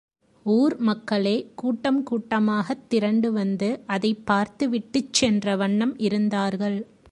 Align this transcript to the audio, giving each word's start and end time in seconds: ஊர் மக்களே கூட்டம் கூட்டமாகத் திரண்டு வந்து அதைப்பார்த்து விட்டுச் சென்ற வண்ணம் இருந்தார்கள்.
ஊர் 0.45 0.77
மக்களே 0.79 1.51
கூட்டம் 1.55 2.03
கூட்டமாகத் 2.03 2.89
திரண்டு 2.89 3.31
வந்து 3.31 3.83
அதைப்பார்த்து 3.87 4.65
விட்டுச் 4.69 5.13
சென்ற 5.13 5.55
வண்ணம் 5.55 5.97
இருந்தார்கள். 5.99 6.79